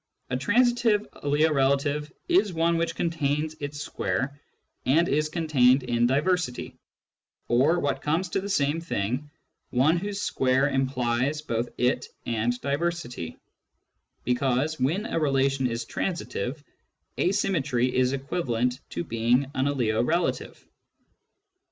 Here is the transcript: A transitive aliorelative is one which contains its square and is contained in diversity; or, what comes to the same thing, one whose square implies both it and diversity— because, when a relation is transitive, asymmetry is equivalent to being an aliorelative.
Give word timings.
A 0.31 0.35
transitive 0.35 1.07
aliorelative 1.11 2.11
is 2.27 2.51
one 2.53 2.77
which 2.77 2.95
contains 2.95 3.53
its 3.59 3.79
square 3.79 4.41
and 4.83 5.07
is 5.07 5.29
contained 5.29 5.83
in 5.83 6.07
diversity; 6.07 6.75
or, 7.47 7.79
what 7.79 8.01
comes 8.01 8.27
to 8.29 8.41
the 8.41 8.49
same 8.49 8.81
thing, 8.81 9.29
one 9.69 9.97
whose 9.97 10.19
square 10.19 10.67
implies 10.69 11.43
both 11.43 11.69
it 11.77 12.07
and 12.25 12.59
diversity— 12.61 13.37
because, 14.25 14.79
when 14.79 15.05
a 15.05 15.19
relation 15.19 15.67
is 15.67 15.85
transitive, 15.85 16.63
asymmetry 17.19 17.95
is 17.95 18.11
equivalent 18.11 18.79
to 18.89 19.03
being 19.03 19.43
an 19.53 19.65
aliorelative. 19.67 20.57